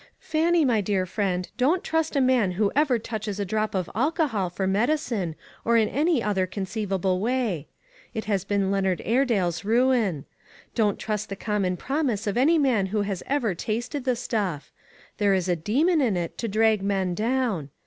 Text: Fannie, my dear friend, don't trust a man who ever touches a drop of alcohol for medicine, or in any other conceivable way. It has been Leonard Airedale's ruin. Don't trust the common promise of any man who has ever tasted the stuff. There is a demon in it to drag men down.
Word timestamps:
Fannie, 0.17 0.65
my 0.65 0.81
dear 0.81 1.05
friend, 1.05 1.47
don't 1.57 1.83
trust 1.83 2.15
a 2.15 2.21
man 2.21 2.53
who 2.53 2.71
ever 2.75 2.97
touches 2.97 3.39
a 3.39 3.45
drop 3.45 3.75
of 3.75 3.87
alcohol 3.93 4.49
for 4.49 4.65
medicine, 4.65 5.35
or 5.63 5.77
in 5.77 5.87
any 5.87 6.23
other 6.23 6.47
conceivable 6.47 7.19
way. 7.19 7.67
It 8.15 8.25
has 8.25 8.43
been 8.43 8.71
Leonard 8.71 9.03
Airedale's 9.05 9.63
ruin. 9.63 10.25
Don't 10.73 10.97
trust 10.97 11.29
the 11.29 11.35
common 11.35 11.77
promise 11.77 12.25
of 12.25 12.35
any 12.35 12.57
man 12.57 12.87
who 12.87 13.03
has 13.03 13.21
ever 13.27 13.53
tasted 13.53 14.03
the 14.03 14.15
stuff. 14.15 14.71
There 15.19 15.35
is 15.35 15.47
a 15.47 15.55
demon 15.55 16.01
in 16.01 16.17
it 16.17 16.35
to 16.39 16.47
drag 16.47 16.81
men 16.81 17.13
down. 17.13 17.69